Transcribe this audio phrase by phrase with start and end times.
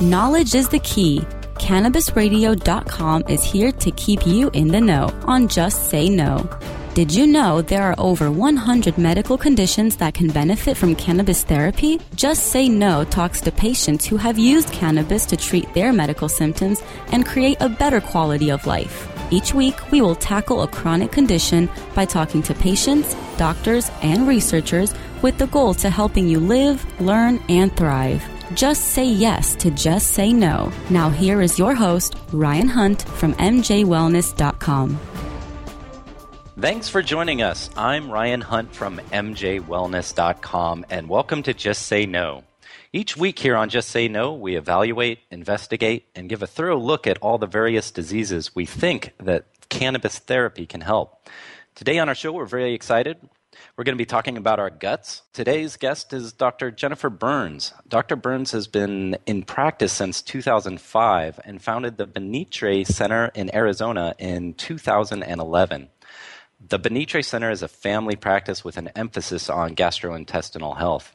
[0.00, 1.20] Knowledge is the key.
[1.54, 6.50] CannabisRadio.com is here to keep you in the know on Just Say Know.
[6.92, 11.98] Did you know there are over 100 medical conditions that can benefit from cannabis therapy?
[12.14, 16.82] Just Say Know talks to patients who have used cannabis to treat their medical symptoms
[17.10, 19.10] and create a better quality of life.
[19.32, 24.92] Each week, we will tackle a chronic condition by talking to patients, doctors, and researchers
[25.22, 28.22] with the goal to helping you live, learn, and thrive.
[28.54, 30.72] Just say yes to Just Say Know.
[30.88, 35.00] Now, here is your host, Ryan Hunt from MJWellness.com.
[36.60, 37.70] Thanks for joining us.
[37.76, 42.44] I'm Ryan Hunt from MJWellness.com, and welcome to Just Say Know.
[42.92, 47.08] Each week here on Just Say Know, we evaluate, investigate, and give a thorough look
[47.08, 51.28] at all the various diseases we think that cannabis therapy can help.
[51.74, 53.18] Today on our show, we're very excited.
[53.76, 55.20] We're going to be talking about our guts.
[55.34, 56.70] Today's guest is Dr.
[56.70, 57.74] Jennifer Burns.
[57.86, 58.16] Dr.
[58.16, 64.54] Burns has been in practice since 2005 and founded the Bienetre Center in Arizona in
[64.54, 65.88] 2011.
[66.66, 71.14] The Bienetre Center is a family practice with an emphasis on gastrointestinal health.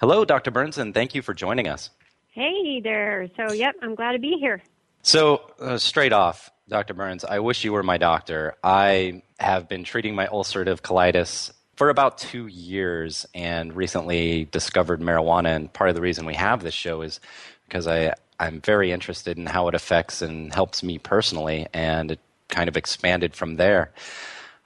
[0.00, 0.50] Hello, Dr.
[0.50, 1.90] Burns, and thank you for joining us.
[2.30, 3.28] Hey there.
[3.36, 4.62] So, yep, I'm glad to be here.
[5.02, 6.94] So, uh, straight off, Dr.
[6.94, 8.56] Burns, I wish you were my doctor.
[8.64, 15.54] I have been treating my ulcerative colitis for about two years and recently discovered marijuana.
[15.54, 17.20] And part of the reason we have this show is
[17.68, 22.18] because I, I'm very interested in how it affects and helps me personally, and it
[22.48, 23.92] kind of expanded from there.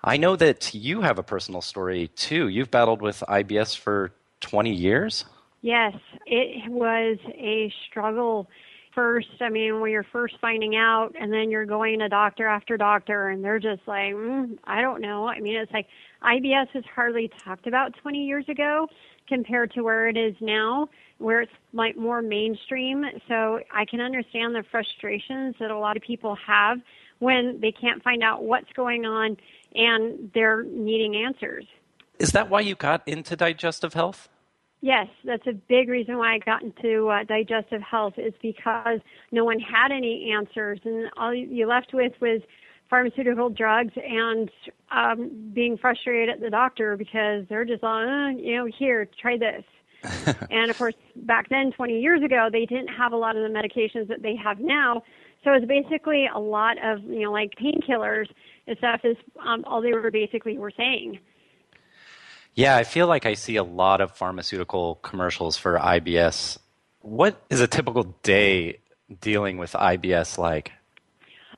[0.02, 2.48] I know that you have a personal story too.
[2.48, 5.26] You've battled with IBS for 20 years?
[5.60, 8.48] Yes, it was a struggle
[8.94, 9.28] first.
[9.42, 13.28] I mean, when you're first finding out, and then you're going to doctor after doctor,
[13.28, 15.28] and they're just like, mm, I don't know.
[15.28, 15.88] I mean, it's like
[16.22, 18.88] IBS was hardly talked about 20 years ago
[19.28, 23.04] compared to where it is now, where it's like more mainstream.
[23.28, 26.78] So I can understand the frustrations that a lot of people have
[27.18, 29.36] when they can't find out what's going on
[29.74, 31.64] and they're needing answers.
[32.18, 34.28] Is that why you got into digestive health?
[34.80, 38.98] Yes, that's a big reason why I got into uh, digestive health is because
[39.30, 42.40] no one had any answers, and all you left with was
[42.92, 44.50] pharmaceutical drugs and
[44.90, 49.38] um, being frustrated at the doctor because they're just like, uh, you know, here, try
[49.38, 49.64] this.
[50.50, 53.58] and of course, back then, 20 years ago, they didn't have a lot of the
[53.58, 55.02] medications that they have now.
[55.42, 58.26] So it's basically a lot of, you know, like painkillers
[58.66, 61.18] and stuff is um, all they were basically were saying.
[62.54, 66.58] Yeah, I feel like I see a lot of pharmaceutical commercials for IBS.
[67.00, 68.80] What is a typical day
[69.22, 70.72] dealing with IBS like?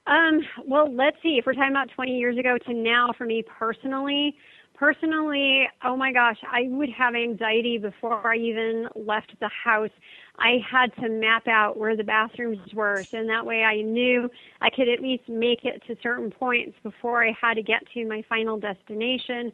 [0.06, 1.36] Um, well, let's see.
[1.38, 4.36] If we're talking about 20 years ago to now, for me personally,
[4.74, 9.90] personally, oh my gosh, I would have anxiety before I even left the house.
[10.38, 14.28] I had to map out where the bathrooms were, so in that way I knew
[14.60, 18.04] I could at least make it to certain points before I had to get to
[18.06, 19.52] my final destination.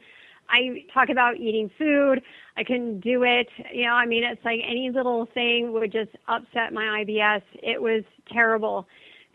[0.48, 2.20] I talk about eating food.
[2.56, 3.46] I couldn't do it.
[3.72, 7.42] You know, I mean, it's like any little thing would just upset my IBS.
[7.62, 8.88] It was terrible.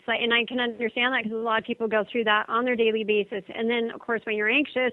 [0.08, 2.66] Like, and I can understand that because a lot of people go through that on
[2.66, 3.44] their daily basis.
[3.54, 4.92] And then, of course, when you're anxious,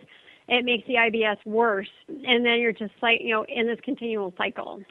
[0.48, 1.90] it makes the IBS worse.
[2.08, 4.82] And then you're just like, you know, in this continual cycle.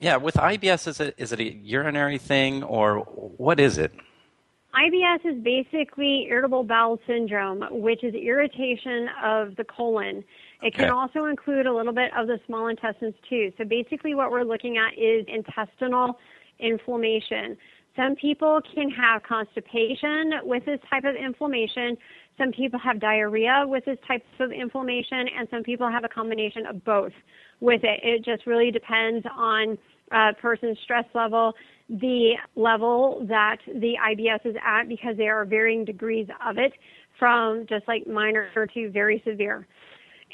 [0.00, 3.92] Yeah, with IBS, is it is it a urinary thing or what is it?
[4.74, 10.24] IBS is basically irritable bowel syndrome, which is irritation of the colon.
[10.62, 10.90] It can okay.
[10.90, 13.52] also include a little bit of the small intestines too.
[13.56, 16.18] So basically, what we're looking at is intestinal
[16.58, 17.56] inflammation.
[17.96, 21.96] Some people can have constipation with this type of inflammation.
[22.36, 26.66] Some people have diarrhea with this type of inflammation, and some people have a combination
[26.66, 27.12] of both
[27.60, 28.00] with it.
[28.02, 29.78] It just really depends on
[30.10, 31.54] a person's stress level,
[31.88, 36.72] the level that the IBS is at, because there are varying degrees of it,
[37.18, 39.68] from just like minor to very severe.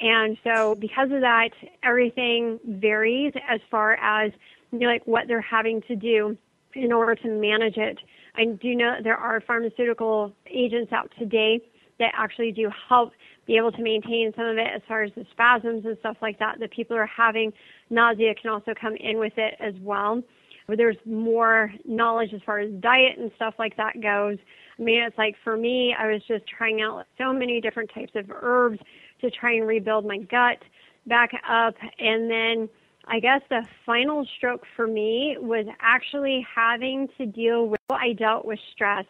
[0.01, 1.51] And so, because of that,
[1.83, 4.33] everything varies as far as
[4.73, 6.39] you know, like what they're having to do
[6.75, 7.99] in order to manage it.
[8.37, 11.61] I do know there are pharmaceutical agents out today
[11.99, 13.13] that actually do help
[13.47, 16.39] be able to maintain some of it as far as the spasms and stuff like
[16.39, 17.53] that that people are having.
[17.91, 20.23] Nausea can also come in with it as well.
[20.67, 24.39] But there's more knowledge as far as diet and stuff like that goes.
[24.79, 28.13] I mean, it's like for me, I was just trying out so many different types
[28.15, 28.79] of herbs
[29.21, 30.59] to try and rebuild my gut
[31.07, 31.75] back up.
[31.99, 32.69] And then
[33.11, 38.13] I guess the final stroke for me was actually having to deal with how I
[38.13, 39.05] dealt with stress,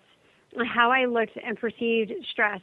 [0.74, 2.60] how I looked and perceived stress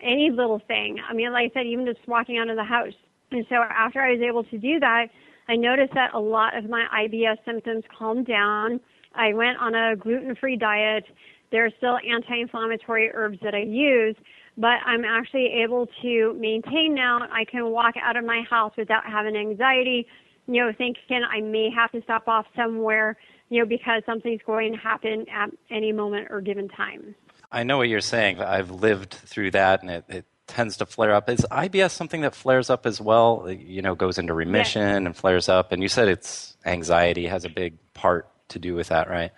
[0.00, 0.98] any little thing.
[1.08, 2.92] I mean, like I said, even just walking out of the house.
[3.32, 5.06] And so after I was able to do that,
[5.48, 8.80] I noticed that a lot of my IBS symptoms calmed down.
[9.14, 11.04] I went on a gluten free diet.
[11.50, 14.14] There are still anti inflammatory herbs that I use,
[14.56, 17.20] but I'm actually able to maintain now.
[17.32, 20.06] I can walk out of my house without having anxiety,
[20.48, 23.16] you know, thinking I may have to stop off somewhere,
[23.50, 27.14] you know, because something's going to happen at any moment or given time.
[27.52, 28.40] I know what you're saying.
[28.40, 31.28] I've lived through that and it, it tends to flare up.
[31.28, 33.48] Is IBS something that flares up as well?
[33.48, 35.06] You know, goes into remission yes.
[35.06, 35.70] and flares up.
[35.70, 39.30] And you said it's anxiety has a big part to do with that, right?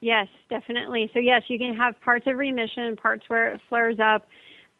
[0.00, 1.10] Yes, definitely.
[1.14, 4.28] So yes, you can have parts of remission, parts where it flares up.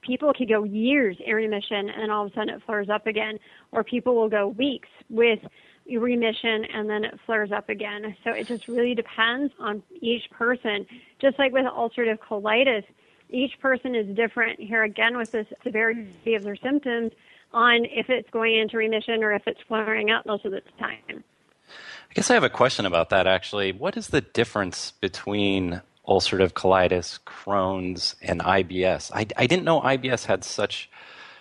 [0.07, 3.39] People could go years in remission and all of a sudden it flares up again,
[3.73, 5.41] or people will go weeks with
[5.91, 8.15] remission and then it flares up again.
[8.25, 10.87] So it just really depends on each person.
[11.21, 12.85] Just like with ulcerative colitis,
[13.31, 17.13] each person is different here again with the severity of their symptoms
[17.53, 21.25] on if it's going into remission or if it's flaring up most of the time.
[21.71, 23.73] I guess I have a question about that actually.
[23.73, 29.11] What is the difference between ulcerative colitis, Crohn's, and IBS?
[29.13, 30.91] I, I didn't know IBS had such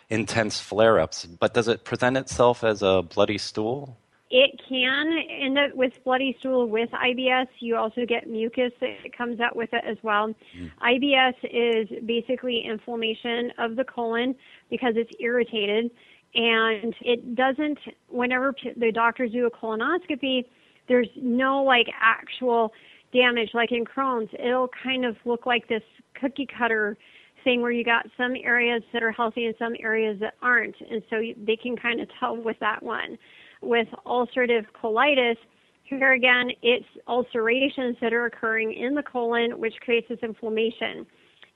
[0.10, 3.98] intense flare ups, but does it present itself as a bloody stool?
[4.30, 7.48] It can end up with bloody stool with IBS.
[7.60, 10.34] You also get mucus that comes out with it as well.
[10.58, 10.72] Mm.
[10.82, 14.36] IBS is basically inflammation of the colon
[14.72, 15.92] because it's irritated
[16.36, 17.78] and it doesn't
[18.10, 20.46] whenever the doctors do a colonoscopy
[20.88, 22.74] there's no like actual
[23.14, 24.30] damage like in Crohn's.
[24.38, 25.84] It'll kind of look like this
[26.20, 26.98] cookie cutter
[27.44, 30.76] thing where you got some areas that are healthy and some areas that aren't.
[30.90, 33.18] And so they can kind of tell with that one.
[33.62, 35.38] With ulcerative colitis,
[35.84, 41.06] here again, it's ulcerations that are occurring in the colon, which creates this inflammation.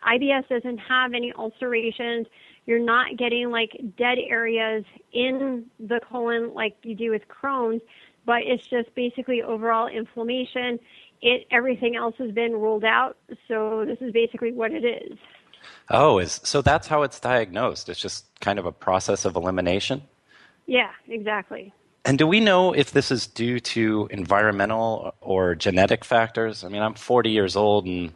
[0.06, 2.28] IBS doesn't have any ulcerations.
[2.66, 7.82] You're not getting like dead areas in the colon like you do with Crohn's
[8.28, 10.78] but it's just basically overall inflammation.
[11.22, 13.18] It everything else has been ruled out,
[13.48, 15.18] so this is basically what it is.
[15.90, 17.90] Oh, is so that's how it's diagnosed.
[17.90, 20.04] It's just kind of a process of elimination.
[20.66, 21.74] Yeah, exactly.
[22.06, 26.64] And do we know if this is due to environmental or genetic factors?
[26.64, 28.14] I mean, I'm 40 years old, and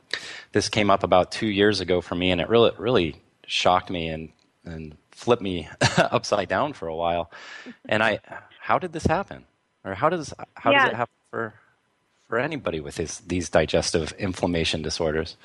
[0.54, 3.16] this came up about two years ago for me, and it really, really
[3.48, 4.30] shocked me and
[4.64, 5.68] and flipped me
[5.98, 7.32] upside down for a while.
[7.90, 8.20] And I,
[8.60, 9.46] how did this happen?
[9.84, 10.84] or how does how yeah.
[10.84, 11.54] does it happen for
[12.32, 15.36] for anybody with these these digestive inflammation disorders?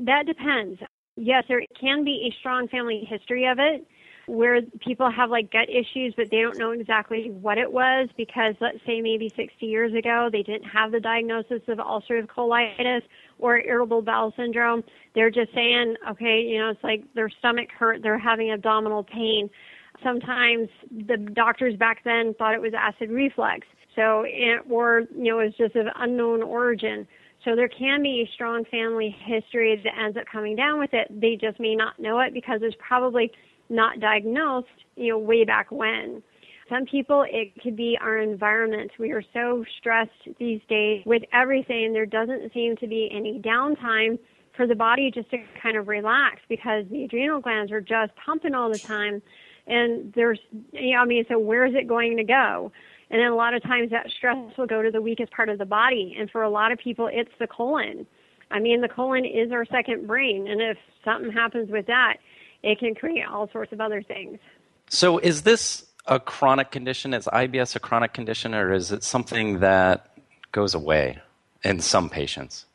[0.00, 0.80] That depends.
[1.14, 3.86] Yes, there can be a strong family history of it
[4.26, 8.54] where people have like gut issues but they don't know exactly what it was because
[8.58, 13.02] let's say maybe 60 years ago they didn't have the diagnosis of ulcerative colitis
[13.38, 14.82] or irritable bowel syndrome
[15.14, 19.50] they're just saying okay you know it's like their stomach hurt they're having abdominal pain
[20.02, 23.66] sometimes the doctors back then thought it was acid reflux.
[23.96, 27.06] So, it, or, you know, it's just of unknown origin.
[27.44, 31.08] So there can be a strong family history that ends up coming down with it.
[31.10, 33.30] They just may not know it because it's probably
[33.68, 36.22] not diagnosed, you know, way back when.
[36.70, 38.90] Some people, it could be our environment.
[38.98, 41.92] We are so stressed these days with everything.
[41.92, 44.18] There doesn't seem to be any downtime
[44.56, 48.54] for the body just to kind of relax because the adrenal glands are just pumping
[48.54, 49.20] all the time
[49.66, 50.38] and there's
[50.72, 52.70] you know, I mean so where is it going to go?
[53.14, 55.58] And then a lot of times that stress will go to the weakest part of
[55.58, 58.08] the body and for a lot of people it's the colon.
[58.50, 62.16] I mean the colon is our second brain and if something happens with that
[62.64, 64.40] it can create all sorts of other things.
[64.90, 67.14] So is this a chronic condition?
[67.14, 70.18] Is IBS a chronic condition or is it something that
[70.50, 71.22] goes away
[71.62, 72.66] in some patients?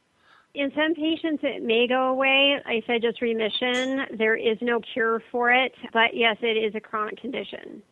[0.54, 2.62] In some patients, it may go away.
[2.66, 4.06] I said just remission.
[4.18, 7.84] There is no cure for it, but yes, it is a chronic condition.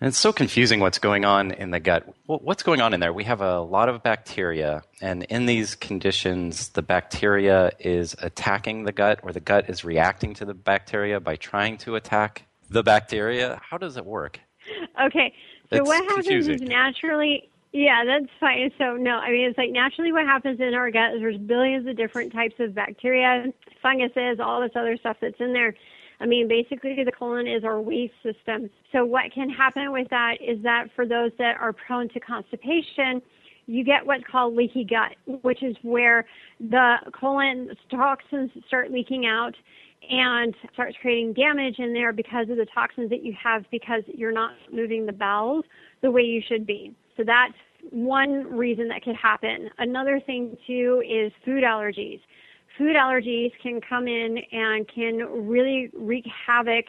[0.00, 2.06] And it's so confusing what's going on in the gut.
[2.26, 3.12] What's going on in there?
[3.12, 8.92] We have a lot of bacteria, and in these conditions, the bacteria is attacking the
[8.92, 13.58] gut, or the gut is reacting to the bacteria by trying to attack the bacteria.
[13.62, 14.38] How does it work?
[15.00, 15.32] Okay,
[15.70, 16.54] so it's what happens confusing.
[16.54, 18.70] is naturally yeah, that's fine.
[18.78, 21.86] So no, I mean it's like naturally what happens in our gut is there's billions
[21.86, 25.74] of different types of bacteria, funguses, all this other stuff that's in there.
[26.20, 28.70] I mean, basically the colon is our waste system.
[28.92, 33.20] So what can happen with that is that for those that are prone to constipation,
[33.66, 36.24] you get what's called leaky gut, which is where
[36.60, 39.54] the colon toxins start leaking out
[40.08, 44.32] and starts creating damage in there because of the toxins that you have because you're
[44.32, 45.64] not moving the bowels
[46.02, 46.94] the way you should be.
[47.16, 47.54] So that's
[47.90, 49.68] one reason that could happen.
[49.78, 52.20] Another thing too is food allergies.
[52.78, 56.84] Food allergies can come in and can really wreak havoc,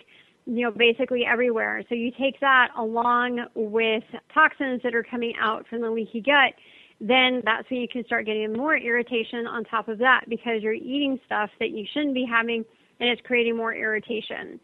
[0.46, 1.84] you know, basically everywhere.
[1.88, 4.04] So you take that along with
[4.34, 6.54] toxins that are coming out from the leaky gut,
[7.00, 10.74] then that's when you can start getting more irritation on top of that because you're
[10.74, 12.66] eating stuff that you shouldn't be having
[13.00, 14.60] and it's creating more irritation.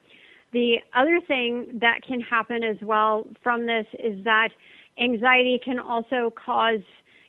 [0.51, 4.49] The other thing that can happen as well from this is that
[4.99, 6.81] anxiety can also cause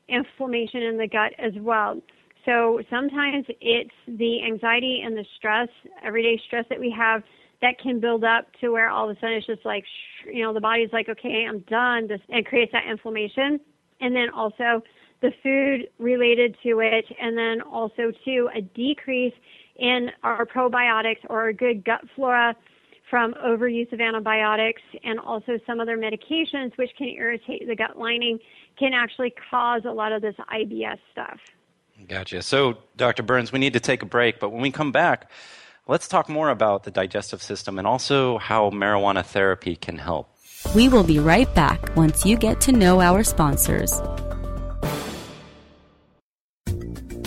[0.09, 2.01] inflammation in the gut as well.
[2.45, 5.69] So sometimes it's the anxiety and the stress,
[6.03, 7.23] everyday stress that we have
[7.63, 9.85] that can build up to where all of a sudden it's just like,
[10.27, 13.59] you know, the body's like, okay, I'm done, this, and creates that inflammation.
[14.01, 14.83] And then also
[15.23, 19.33] the food related to it, and then also too a decrease
[19.77, 22.55] in our probiotics or a good gut flora
[23.09, 28.39] from overuse of antibiotics and also some other medications which can irritate the gut lining
[28.79, 31.39] can actually cause a lot of this IBS stuff.
[32.07, 32.43] Gotcha.
[32.43, 33.23] So, Dr.
[33.23, 35.31] Burns, we need to take a break, but when we come back,
[35.87, 40.29] let's talk more about the digestive system and also how marijuana therapy can help.
[40.75, 43.93] We will be right back once you get to know our sponsors.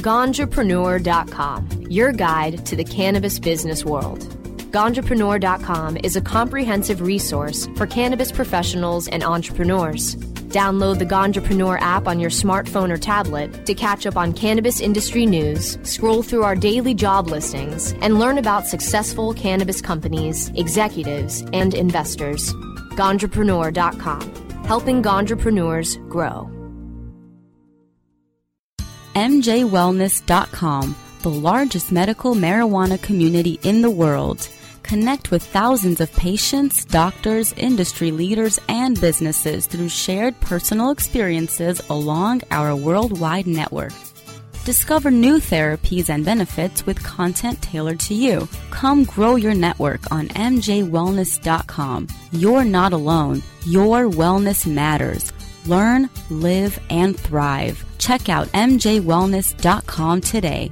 [0.02, 4.20] Ganjapreneur.com, your guide to the cannabis business world.
[4.72, 10.16] Ganjapreneur.com is a comprehensive resource for cannabis professionals and entrepreneurs.
[10.50, 15.25] Download the Ganjapreneur app on your smartphone or tablet to catch up on cannabis industry
[15.25, 21.74] news, scroll through our daily job listings, and learn about successful cannabis companies, executives, and
[21.74, 22.54] investors.
[22.96, 26.50] Ganjapreneur.com, helping Ganjapreneurs grow.
[29.16, 34.48] MJWellness.com, the largest medical marijuana community in the world.
[34.88, 42.41] Connect with thousands of patients, doctors, industry leaders, and businesses through shared personal experiences along
[42.51, 43.91] our worldwide network.
[44.63, 48.48] Discover new therapies and benefits with content tailored to you.
[48.72, 52.08] Come grow your network on MJWellness.com.
[52.32, 53.44] You're not alone.
[53.65, 55.34] Your wellness matters.
[55.65, 57.84] Learn, live, and thrive.
[57.98, 60.72] Check out MJWellness.com today.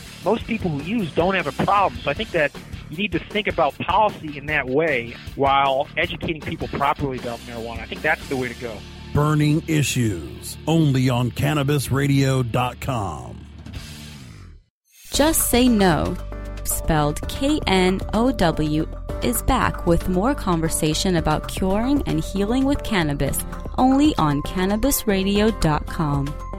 [0.23, 1.99] most people who use don't have a problem.
[2.01, 2.51] So I think that
[2.89, 7.79] you need to think about policy in that way while educating people properly about marijuana.
[7.79, 8.77] I think that's the way to go.
[9.13, 13.47] Burning Issues, only on CannabisRadio.com.
[15.11, 16.15] Just Say Know,
[16.63, 18.87] spelled K N O W,
[19.21, 23.43] is back with more conversation about curing and healing with cannabis,
[23.77, 26.50] only on CannabisRadio.com.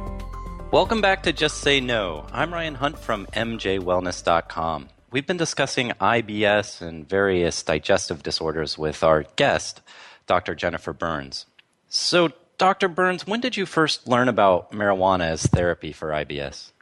[0.72, 2.24] Welcome back to Just Say Know.
[2.32, 4.88] I'm Ryan Hunt from MJWellness.com.
[5.10, 9.82] We've been discussing IBS and various digestive disorders with our guest,
[10.26, 10.54] Dr.
[10.54, 11.44] Jennifer Burns.
[11.88, 12.88] So, Dr.
[12.88, 16.72] Burns, when did you first learn about marijuana as therapy for IBS?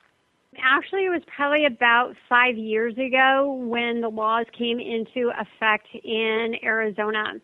[0.62, 6.54] Actually, it was probably about five years ago when the laws came into effect in
[6.62, 7.40] Arizona.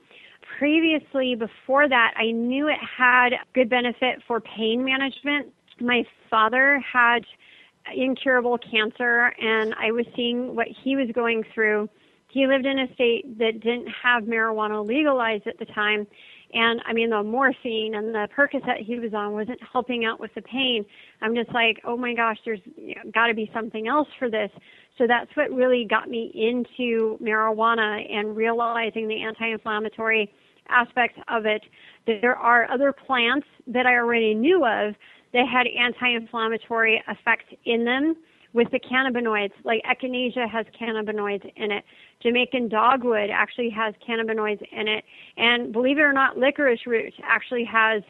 [0.61, 7.25] Previously, before that, I knew it had good benefit for pain management my father had
[7.95, 11.89] incurable cancer and I was seeing what he was going through.
[12.29, 16.07] He lived in a state that didn't have marijuana legalized at the time.
[16.53, 20.35] And I mean, the morphine and the Percocet he was on wasn't helping out with
[20.35, 20.85] the pain.
[21.21, 22.61] I'm just like, oh my gosh, there's
[23.13, 24.51] got to be something else for this.
[24.99, 30.33] So that's what really got me into marijuana and realizing the anti-inflammatory
[30.69, 31.63] aspects of it.
[32.07, 34.95] That there are other plants that I already knew of
[35.37, 38.17] they had anti-inflammatory effects in them
[38.55, 39.53] with the cannabinoids.
[39.65, 41.85] Like echinacea has cannabinoids in it.
[42.23, 45.05] Jamaican dogwood actually has cannabinoids in it.
[45.37, 48.03] And believe it or not, licorice root actually has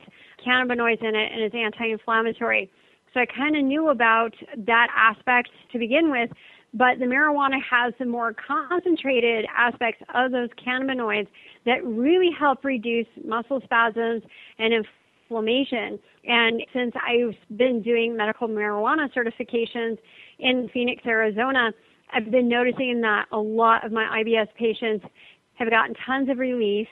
[0.47, 2.71] cannabinoids in it and is anti-inflammatory.
[3.13, 6.31] So I kind of knew about that aspect to begin with,
[6.75, 11.27] but the marijuana has the more concentrated aspects of those cannabinoids
[11.65, 14.23] that really help reduce muscle spasms
[14.59, 15.99] and inflammation inflammation.
[16.25, 19.99] And since I've been doing medical marijuana certifications
[20.39, 21.73] in Phoenix, Arizona,
[22.13, 25.05] I've been noticing that a lot of my IBS patients
[25.55, 26.87] have gotten tons of relief.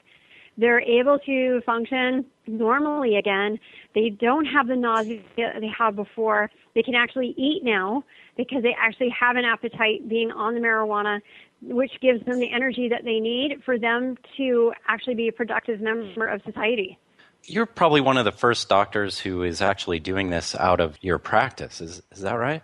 [0.57, 3.59] They're able to function normally again.
[3.95, 6.49] They don't have the nausea they had before.
[6.75, 8.05] They can actually eat now
[8.37, 11.21] because they actually have an appetite being on the marijuana,
[11.63, 15.81] which gives them the energy that they need for them to actually be a productive
[15.81, 16.99] member of society.
[17.47, 21.19] You're probably one of the first doctors who is actually doing this out of your
[21.19, 21.81] practice.
[21.81, 22.63] Is, is that right?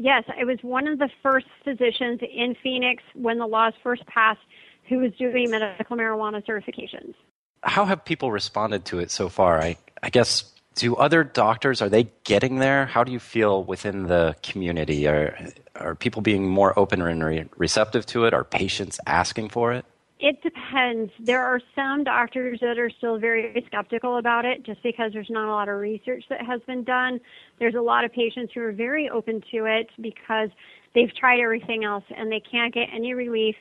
[0.00, 4.40] Yes, I was one of the first physicians in Phoenix when the laws first passed
[4.88, 7.14] who was doing medical marijuana certifications.
[7.62, 9.60] How have people responded to it so far?
[9.60, 12.86] I, I guess do other doctors are they getting there?
[12.86, 15.08] How do you feel within the community?
[15.08, 15.36] Are
[15.74, 18.34] are people being more open and re- receptive to it?
[18.34, 19.84] Are patients asking for it?
[20.20, 21.12] It depends.
[21.20, 25.48] There are some doctors that are still very skeptical about it just because there's not
[25.48, 27.20] a lot of research that has been done.
[27.60, 30.48] There's a lot of patients who are very open to it because
[30.92, 33.54] they've tried everything else and they can't get any relief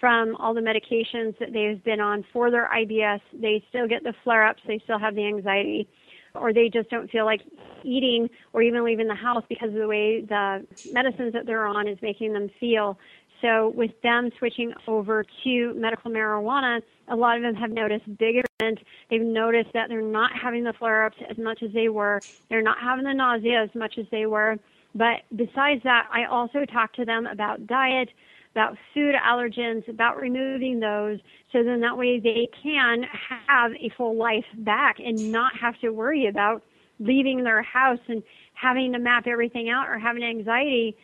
[0.00, 3.20] from all the medications that they've been on for their IBS.
[3.32, 5.88] They still get the flare ups, they still have the anxiety
[6.34, 7.40] or they just don't feel like
[7.84, 11.88] eating or even leaving the house because of the way the medicines that they're on
[11.88, 12.98] is making them feel.
[13.42, 18.36] So with them switching over to medical marijuana, a lot of them have noticed big
[18.36, 18.86] improvement.
[19.10, 22.22] They've noticed that they're not having the flare-ups as much as they were.
[22.48, 24.56] They're not having the nausea as much as they were.
[24.94, 28.10] But besides that, I also talk to them about diet,
[28.52, 31.18] about food allergens, about removing those,
[31.52, 33.02] so then that way they can
[33.48, 36.62] have a full life back and not have to worry about
[37.00, 38.22] leaving their house and
[38.54, 40.94] having to map everything out or having anxiety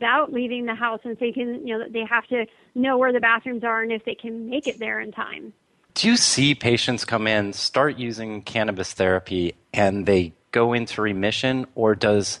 [0.00, 3.20] about leaving the house and thinking, you know, that they have to know where the
[3.20, 5.52] bathrooms are and if they can make it there in time.
[5.92, 11.66] Do you see patients come in, start using cannabis therapy, and they go into remission,
[11.74, 12.40] or does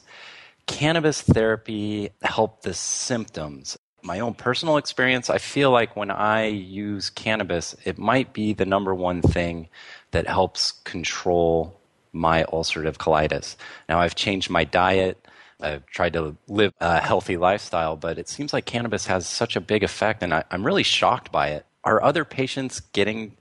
[0.66, 3.76] cannabis therapy help the symptoms?
[4.02, 8.64] My own personal experience, I feel like when I use cannabis, it might be the
[8.64, 9.68] number one thing
[10.12, 11.78] that helps control
[12.12, 13.56] my ulcerative colitis.
[13.88, 15.28] Now, I've changed my diet.
[15.62, 19.60] I've tried to live a healthy lifestyle, but it seems like cannabis has such a
[19.60, 21.66] big effect, and I, am really shocked by it.
[21.84, 23.36] Are other patients getting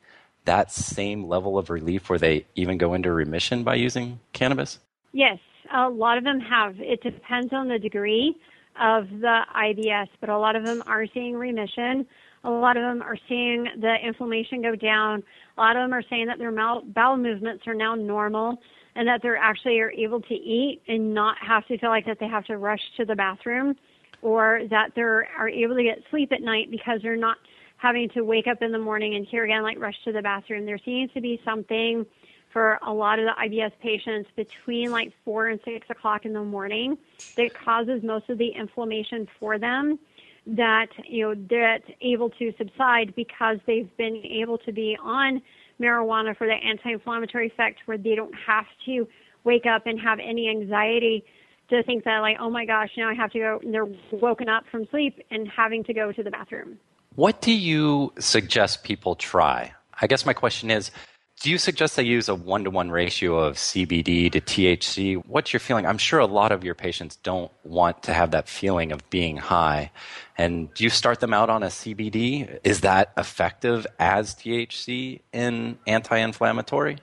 [0.46, 4.80] that same level of relief where they even go into remission by using cannabis?
[5.12, 5.38] Yes,
[5.74, 6.76] a lot of them have.
[6.80, 8.36] It depends on the degree
[8.80, 12.06] of the IBS, but a lot of them are seeing remission.
[12.44, 15.24] A lot of them are seeing the inflammation go down.
[15.58, 18.58] A lot of them are saying that their bowel movements are now normal
[19.00, 22.20] and that they're actually are able to eat and not have to feel like that
[22.20, 23.74] they have to rush to the bathroom
[24.22, 27.38] or that they are are able to get sleep at night because they're not
[27.78, 30.66] having to wake up in the morning and here again like rush to the bathroom.
[30.66, 32.06] There seems to be something
[32.52, 36.44] for a lot of the IBS patients between like four and six o'clock in the
[36.44, 36.98] morning
[37.38, 39.98] that causes most of the inflammation for them
[40.46, 45.42] that you know that's able to subside because they've been able to be on
[45.82, 49.08] marijuana for the anti-inflammatory effect where they don't have to
[49.44, 51.24] wake up and have any anxiety
[51.70, 54.50] to think that like oh my gosh now I have to go and they're woken
[54.50, 56.80] up from sleep and having to go to the bathroom.
[57.16, 59.74] What do you suggest people try?
[60.02, 60.92] I guess my question is
[61.40, 65.24] do you suggest they use a one to one ratio of CBD to THC?
[65.26, 65.86] What's your feeling?
[65.86, 69.38] I'm sure a lot of your patients don't want to have that feeling of being
[69.38, 69.92] high.
[70.38, 72.60] And do you start them out on a CBD?
[72.66, 76.98] Is that effective as THC in anti inflammatory?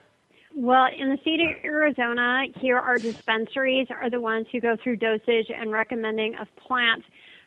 [0.55, 4.97] Well, in the state of Arizona, here our dispensaries are the ones who go through
[4.97, 7.05] dosage and recommending of plants.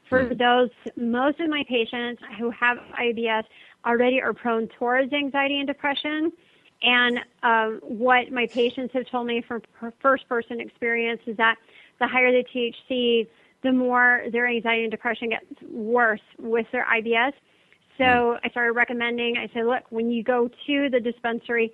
[0.09, 0.39] For mm.
[0.39, 3.45] those, most of my patients who have IBS
[3.87, 6.33] already are prone towards anxiety and depression.
[6.83, 9.63] And um, what my patients have told me from
[10.01, 11.57] first person experience is that
[11.99, 13.27] the higher the THC,
[13.63, 17.33] the more their anxiety and depression gets worse with their IBS.
[17.99, 18.39] So mm.
[18.43, 21.71] I started recommending, I said, look, when you go to the dispensary,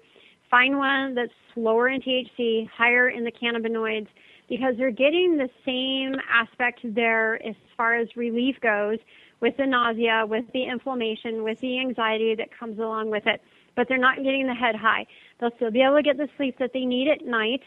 [0.50, 4.08] find one that's lower in THC, higher in the cannabinoids,
[4.48, 8.98] because they're getting the same aspect there as far as relief goes
[9.40, 13.40] with the nausea, with the inflammation, with the anxiety that comes along with it
[13.76, 15.06] but they're not getting the head high.
[15.38, 17.62] They'll still be able to get the sleep that they need at night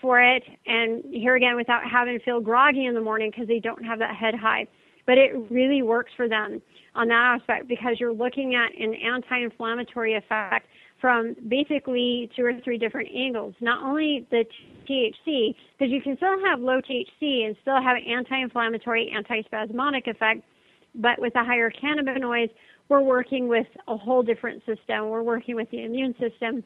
[0.00, 3.58] for it, and here again, without having to feel groggy in the morning because they
[3.58, 4.66] don't have that head high.
[5.06, 6.62] But it really works for them
[6.94, 10.66] on that aspect because you're looking at an anti inflammatory effect
[11.00, 13.54] from basically two or three different angles.
[13.60, 14.44] Not only the
[14.88, 19.42] THC, because you can still have low THC and still have an anti inflammatory, anti
[19.42, 20.42] spasmodic effect,
[20.94, 22.50] but with the higher cannabinoids,
[22.88, 25.08] we're working with a whole different system.
[25.08, 26.64] We're working with the immune system.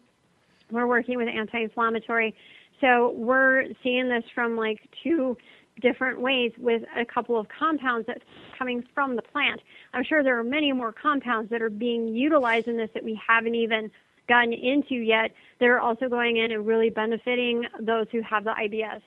[0.70, 2.34] We're working with anti-inflammatory.
[2.80, 5.36] So we're seeing this from like two
[5.80, 8.24] different ways with a couple of compounds that's
[8.58, 9.60] coming from the plant.
[9.94, 13.20] I'm sure there are many more compounds that are being utilized in this that we
[13.26, 13.90] haven't even
[14.28, 18.50] gotten into yet that are also going in and really benefiting those who have the
[18.50, 19.00] IBS.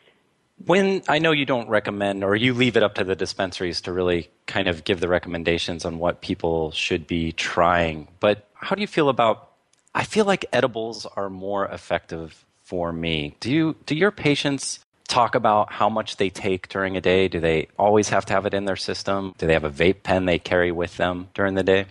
[0.64, 3.92] When I know you don't recommend, or you leave it up to the dispensaries to
[3.92, 8.82] really kind of give the recommendations on what people should be trying, but how do
[8.82, 9.52] you feel about
[9.94, 13.38] I feel like edibles are more effective for me.
[13.40, 17.28] Do you do your patients talk about how much they take during a day?
[17.28, 19.36] Do they always have to have it in their system?
[19.38, 21.86] Do they have a vape pen they carry with them during the day?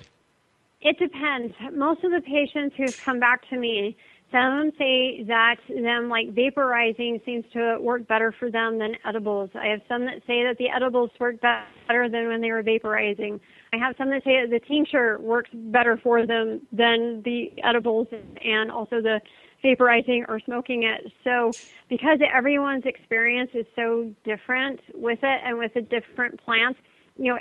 [0.83, 1.55] It depends.
[1.73, 3.97] Most of the patients who've come back to me,
[4.35, 9.51] some say that them like vaporizing seems to work better for them than edibles.
[9.55, 13.39] I have some that say that the edibles work better than when they were vaporizing.
[13.73, 18.09] I have some that say that the tincture works better for them than the edibles
[18.45, 19.21] and also the
[19.65, 21.13] vaporizing or smoking it.
[21.23, 21.53] So
[21.89, 26.81] because everyone's experience is so different with it and with the different plants,
[27.17, 27.39] you know,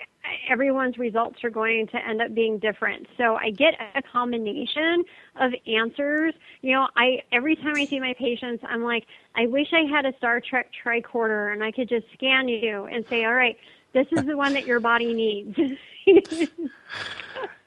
[0.49, 3.07] everyone's results are going to end up being different.
[3.17, 5.03] So I get a combination
[5.39, 6.33] of answers.
[6.61, 9.05] You know, I every time I see my patients, I'm like,
[9.35, 13.03] I wish I had a Star Trek tricorder and I could just scan you and
[13.09, 13.57] say, all right,
[13.93, 15.57] this is the one that your body needs.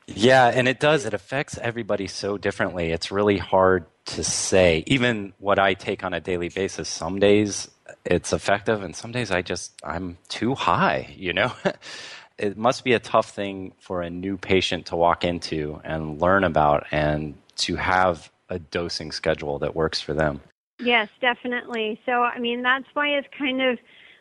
[0.07, 1.07] yeah, and it does.
[1.07, 2.93] It affects everybody so differently.
[2.93, 4.85] It's really hard to say.
[4.87, 7.69] Even what I take on a daily basis, some days
[8.05, 11.53] it's effective and some days I just I'm too high, you know?
[12.39, 16.45] it must be a tough thing for a new patient to walk into and learn
[16.45, 20.41] about and to have a dosing schedule that works for them.
[20.79, 22.01] Yes, definitely.
[22.07, 23.79] So I mean that's why it's kind of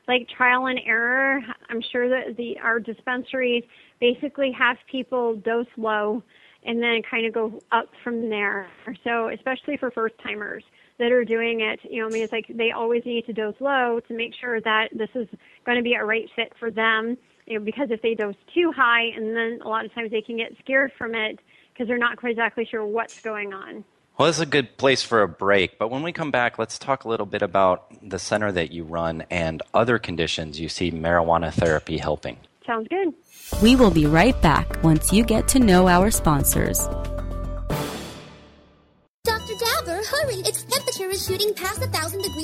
[0.08, 1.42] like trial and error.
[1.70, 3.64] I'm sure that the our dispensaries
[4.00, 6.24] basically have people dose low
[6.64, 8.68] and then kind of go up from there.
[9.04, 10.64] So especially for first timers
[10.98, 13.56] that are doing it, you know, I mean, it's like they always need to dose
[13.60, 15.28] low to make sure that this is
[15.66, 17.18] going to be a right fit for them.
[17.46, 20.22] You know, because if they dose too high, and then a lot of times they
[20.22, 21.40] can get scared from it
[21.74, 23.84] because they're not quite exactly sure what's going on.
[24.18, 25.78] Well, this is a good place for a break.
[25.78, 28.86] But when we come back, let's talk a little bit about the center that you
[28.86, 32.38] run and other conditions you see marijuana therapy helping.
[32.66, 33.14] Sounds good.
[33.62, 36.88] We will be right back once you get to know our sponsors.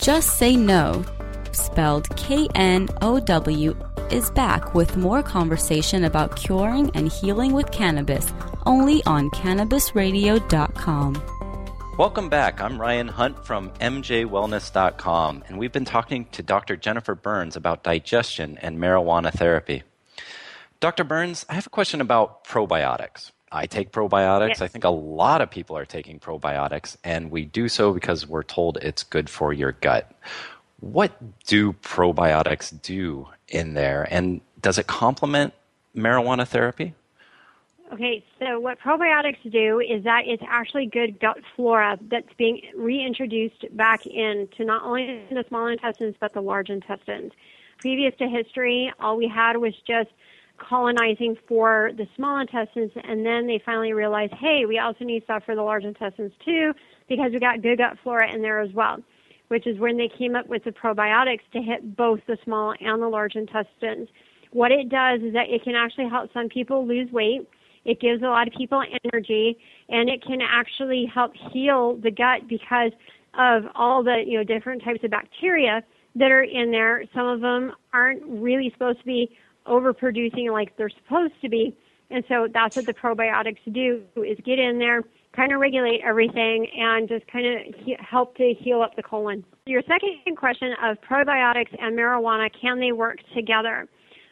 [0.00, 1.04] Just Say Know,
[1.52, 3.76] spelled K N O W,
[4.10, 8.32] is back with more conversation about curing and healing with cannabis,
[8.66, 11.22] only on CannabisRadio.com.
[11.98, 12.60] Welcome back.
[12.60, 16.76] I'm Ryan Hunt from MJWellness.com, and we've been talking to Dr.
[16.76, 19.82] Jennifer Burns about digestion and marijuana therapy.
[20.78, 21.04] Dr.
[21.04, 23.32] Burns, I have a question about probiotics.
[23.52, 24.48] I take probiotics.
[24.48, 24.60] Yes.
[24.60, 28.42] I think a lot of people are taking probiotics, and we do so because we're
[28.42, 30.10] told it's good for your gut.
[30.80, 31.12] What
[31.46, 35.54] do probiotics do in there, and does it complement
[35.94, 36.94] marijuana therapy?
[37.92, 43.64] Okay, so what probiotics do is that it's actually good gut flora that's being reintroduced
[43.76, 47.32] back into not only the small intestines but the large intestines.
[47.78, 50.10] Previous to history, all we had was just
[50.58, 55.42] colonizing for the small intestines, and then they finally realized, hey, we also need stuff
[55.44, 56.72] for the large intestines too
[57.08, 58.98] because we got good gut flora in there as well.
[59.48, 63.00] Which is when they came up with the probiotics to hit both the small and
[63.00, 64.08] the large intestines.
[64.50, 67.46] What it does is that it can actually help some people lose weight
[67.86, 69.56] it gives a lot of people energy,
[69.88, 72.90] and it can actually help heal the gut because
[73.38, 75.82] of all the you know different types of bacteria
[76.16, 77.04] that are in there.
[77.14, 79.30] Some of them aren't really supposed to be
[79.68, 81.76] overproducing like they're supposed to be,
[82.10, 85.02] and so that's what the probiotics do: is get in there,
[85.34, 89.44] kind of regulate everything and just kind of he- help to heal up the colon.
[89.66, 93.88] Your second question of probiotics and marijuana, can they work together?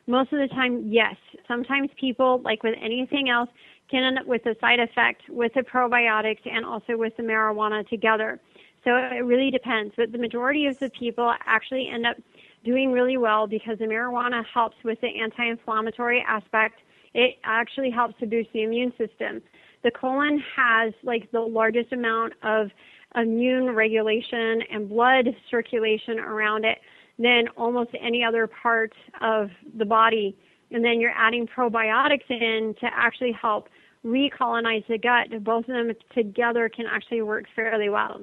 [0.07, 1.17] Most of the time, yes.
[1.49, 3.49] Sometimes people, like with anything else,
[3.91, 7.87] can end up with a side effect with the probiotics and also with the marijuana
[7.89, 8.41] together.
[8.85, 9.95] So it really depends.
[9.97, 12.17] But the majority of the people actually end up
[12.65, 16.81] doing really well because the marijuana helps with the anti inflammatory aspect.
[17.13, 19.43] It actually helps to boost the immune system.
[19.83, 22.71] The colon has like the largest amount of
[23.15, 26.79] immune regulation and blood circulation around it
[27.19, 30.37] than almost any other part of the body.
[30.73, 33.69] And then you're adding probiotics in to actually help
[34.05, 35.45] recolonize the gut.
[35.45, 38.23] Both of them together can actually work fairly well.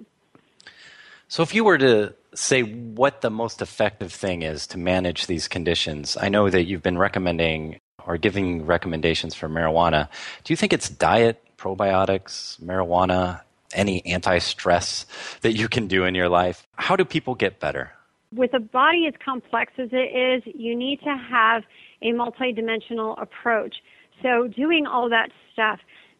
[1.32, 5.48] So, if you were to say what the most effective thing is to manage these
[5.48, 10.10] conditions, I know that you've been recommending or giving recommendations for marijuana.
[10.44, 15.06] Do you think it's diet, probiotics, marijuana, any anti stress
[15.40, 16.68] that you can do in your life?
[16.76, 17.94] How do people get better?
[18.36, 21.64] With a body as complex as it is, you need to have
[22.02, 23.76] a multidimensional approach.
[24.22, 25.80] So, doing all that stuff,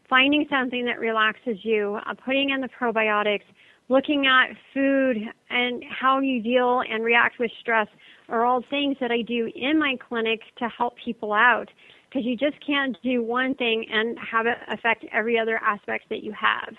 [0.10, 3.44] finding something that relaxes you, uh, putting in the probiotics,
[3.92, 5.18] looking at food
[5.50, 7.88] and how you deal and react with stress
[8.30, 11.70] are all things that I do in my clinic to help people out
[12.10, 16.24] because you just can't do one thing and have it affect every other aspect that
[16.24, 16.76] you have.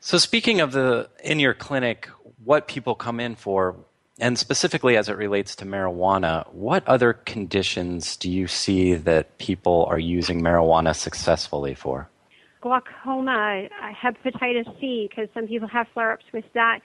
[0.00, 2.08] So speaking of the in your clinic,
[2.44, 3.76] what people come in for
[4.20, 9.86] and specifically as it relates to marijuana, what other conditions do you see that people
[9.88, 12.08] are using marijuana successfully for?
[12.60, 13.68] Glaucoma,
[14.02, 16.80] hepatitis C, because some people have flare ups with that.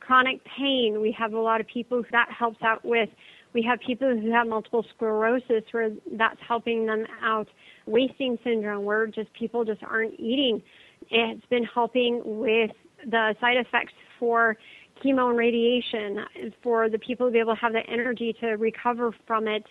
[0.00, 3.08] Chronic pain, we have a lot of people that helps out with.
[3.52, 7.48] We have people who have multiple sclerosis where that's helping them out.
[7.86, 10.62] Wasting syndrome, where just people just aren't eating.
[11.10, 12.70] It's been helping with
[13.06, 14.58] the side effects for
[15.02, 19.14] chemo and radiation, for the people to be able to have the energy to recover
[19.26, 19.64] from it.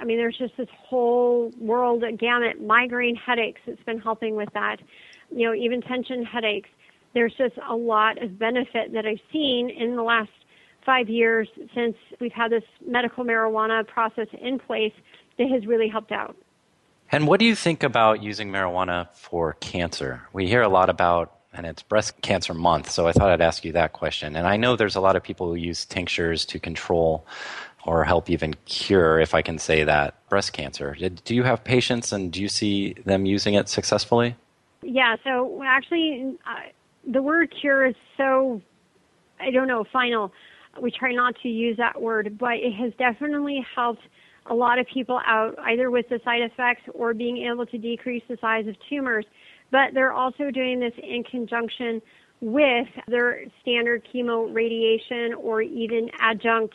[0.00, 2.60] I mean, there's just this whole world gamut.
[2.60, 4.78] Migraine headaches, it's been helping with that.
[5.30, 6.70] You know, even tension headaches.
[7.12, 10.30] There's just a lot of benefit that I've seen in the last
[10.86, 14.92] five years since we've had this medical marijuana process in place
[15.38, 16.36] that has really helped out.
[17.12, 20.22] And what do you think about using marijuana for cancer?
[20.32, 23.64] We hear a lot about, and it's breast cancer month, so I thought I'd ask
[23.64, 24.36] you that question.
[24.36, 27.26] And I know there's a lot of people who use tinctures to control
[27.84, 30.96] or help even cure, if I can say that, breast cancer.
[31.24, 34.36] Do you have patients and do you see them using it successfully?
[34.82, 36.70] Yeah, so actually, uh,
[37.10, 38.60] the word cure is so,
[39.38, 40.32] I don't know, final.
[40.80, 44.02] We try not to use that word, but it has definitely helped
[44.46, 48.22] a lot of people out, either with the side effects or being able to decrease
[48.28, 49.24] the size of tumors.
[49.70, 52.02] But they're also doing this in conjunction
[52.40, 56.74] with their standard chemo radiation or even adjunct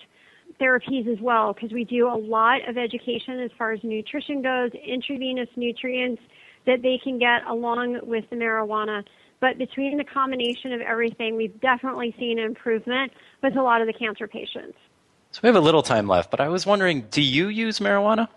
[0.60, 4.72] therapies as well because we do a lot of education as far as nutrition goes,
[4.72, 6.22] intravenous nutrients
[6.66, 9.04] that they can get along with the marijuana.
[9.40, 13.12] But between the combination of everything, we've definitely seen improvement
[13.44, 14.78] with a lot of the cancer patients.
[15.32, 18.28] So we have a little time left, but I was wondering do you use marijuana?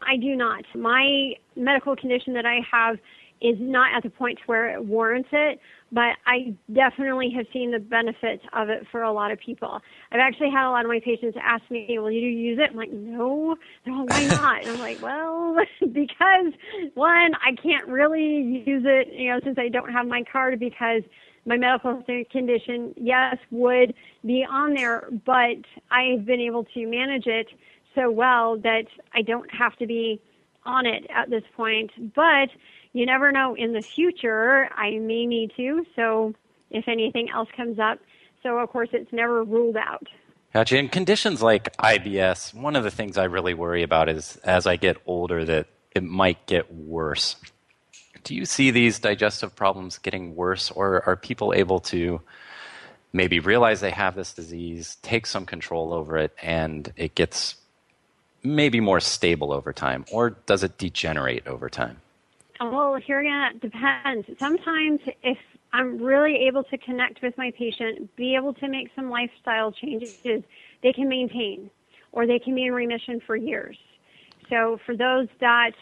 [0.00, 0.64] I do not.
[0.74, 2.98] My medical condition that I have
[3.42, 5.58] is not at the point where it warrants it,
[5.90, 9.80] but I definitely have seen the benefits of it for a lot of people.
[10.12, 12.76] I've actually had a lot of my patients ask me, "Will you use it?" I'm
[12.76, 16.52] like, "No." They're like, "Why not?" And I'm like, "Well, because
[16.94, 21.02] one, I can't really use it, you know, since I don't have my card because."
[21.44, 22.00] my medical
[22.30, 25.58] condition, yes, would be on there, but
[25.90, 27.48] I've been able to manage it
[27.94, 30.20] so well that I don't have to be
[30.64, 31.90] on it at this point.
[32.14, 32.48] But
[32.92, 35.84] you never know in the future, I may need to.
[35.96, 36.34] So
[36.70, 37.98] if anything else comes up,
[38.42, 40.06] so of course it's never ruled out.
[40.52, 40.76] Gotcha.
[40.76, 44.76] In conditions like IBS, one of the things I really worry about is as I
[44.76, 47.36] get older that it might get worse.
[48.24, 52.20] Do you see these digestive problems getting worse, or are people able to
[53.12, 57.56] maybe realize they have this disease, take some control over it, and it gets
[58.42, 62.00] maybe more stable over time, or does it degenerate over time?
[62.70, 64.26] Well, here again, it depends.
[64.38, 65.38] Sometimes, if
[65.72, 70.42] I'm really able to connect with my patient, be able to make some lifestyle changes,
[70.82, 71.70] they can maintain
[72.12, 73.76] or they can be in remission for years.
[74.50, 75.72] So, for those that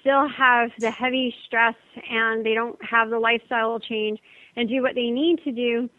[0.00, 1.74] still have the heavy stress
[2.08, 4.20] and they don't have the lifestyle change
[4.56, 5.90] and do what they need to do,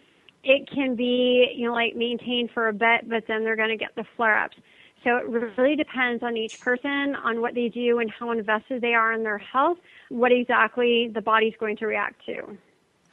[0.44, 3.78] it can be, you know, like maintained for a bit, but then they're going to
[3.78, 4.58] get the flare ups.
[5.04, 8.94] So it really depends on each person, on what they do and how invested they
[8.94, 9.78] are in their health,
[10.10, 12.58] what exactly the body's going to react to.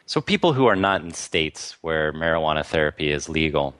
[0.05, 3.75] So, people who are not in states where marijuana therapy is legal,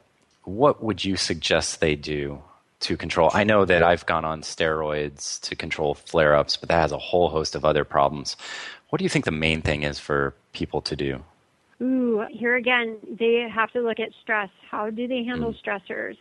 [0.45, 2.43] what would you suggest they do
[2.81, 3.31] to control?
[3.33, 6.99] I know that I've gone on steroids to control flare ups, but that has a
[6.99, 8.37] whole host of other problems.
[8.91, 11.23] What do you think the main thing is for people to do?
[11.81, 14.51] Ooh, here again, they have to look at stress.
[14.71, 15.63] How do they handle mm.
[15.63, 16.17] stressors?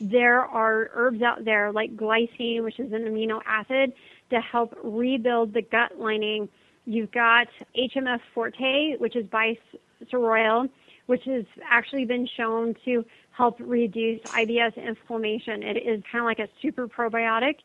[0.00, 3.92] There are herbs out there like glycine, which is an amino acid,
[4.30, 6.48] to help rebuild the gut lining.
[6.86, 10.68] You've got HMF forte, which is bisaroyal,
[11.06, 15.62] which has actually been shown to help reduce IBS inflammation.
[15.62, 17.56] It is kind of like a super probiotic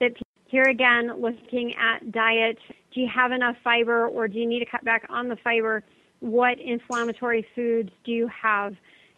[0.00, 0.12] that
[0.52, 2.58] here again, looking at diet,
[2.92, 5.82] do you have enough fiber or do you need to cut back on the fiber?
[6.20, 8.74] What inflammatory foods do you have?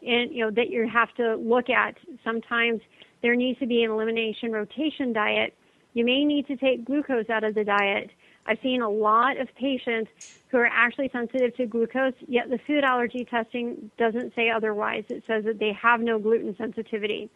[0.07, 1.97] And, you know, that you have to look at.
[2.23, 2.81] Sometimes
[3.23, 5.55] there needs to be an elimination rotation diet.
[5.95, 8.11] You may need to take glucose out of the diet.
[8.47, 10.11] I've seen a lot of patients
[10.49, 15.05] who are actually sensitive to glucose, yet the food allergy testing doesn't say otherwise.
[15.09, 17.31] It says that they have no gluten sensitivity.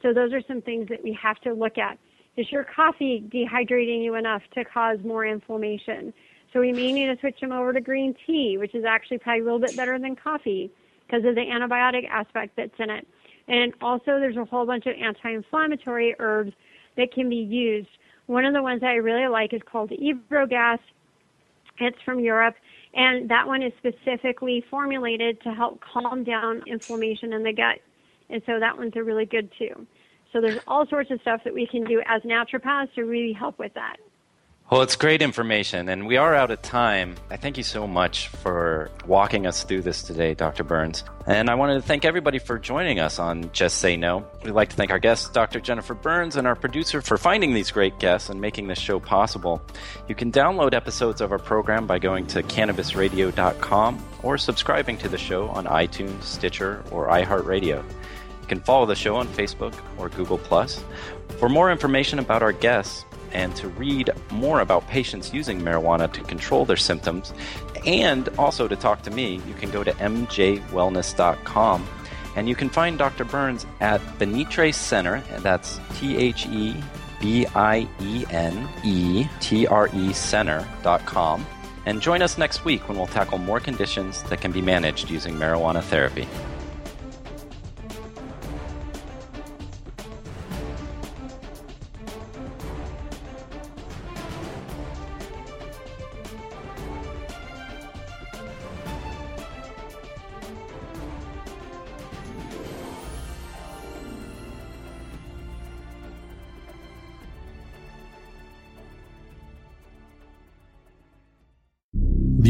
[0.00, 1.98] So those are some things that we have to look at.
[2.36, 6.14] Is your coffee dehydrating you enough to cause more inflammation?
[6.52, 9.40] So we may need to switch them over to green tea, which is actually probably
[9.40, 10.70] a little bit better than coffee
[11.06, 13.06] because of the antibiotic aspect that's in it.
[13.48, 16.52] And also there's a whole bunch of anti-inflammatory herbs
[16.96, 17.88] that can be used.
[18.26, 20.78] One of the ones that I really like is called Iberogast.
[21.78, 22.54] It's from Europe,
[22.94, 27.78] and that one is specifically formulated to help calm down inflammation in the gut.
[28.30, 29.86] And so that one's a really good too.
[30.32, 33.58] So there's all sorts of stuff that we can do as naturopaths to really help
[33.58, 33.96] with that.
[34.72, 37.16] Well, it's great information, and we are out of time.
[37.28, 40.64] I thank you so much for walking us through this today, Dr.
[40.64, 41.04] Burns.
[41.26, 44.26] And I wanted to thank everybody for joining us on Just Say Know.
[44.42, 45.60] We'd like to thank our guest, Dr.
[45.60, 49.60] Jennifer Burns, and our producer for finding these great guests and making this show possible.
[50.08, 55.18] You can download episodes of our program by going to cannabisradio.com or subscribing to the
[55.18, 57.84] show on iTunes, Stitcher, or iHeartRadio.
[57.84, 60.38] You can follow the show on Facebook or Google.
[60.38, 66.20] For more information about our guests and to read more about patients using marijuana to
[66.22, 67.32] control their symptoms,
[67.86, 71.86] and also to talk to me, you can go to mjwellness.com.
[72.34, 73.24] And you can find Dr.
[73.24, 76.74] Burns at Bienetre Center, and that's T H E
[77.20, 81.46] B I E N E T R E Center.com.
[81.84, 85.34] And join us next week when we'll tackle more conditions that can be managed using
[85.34, 86.28] marijuana therapy.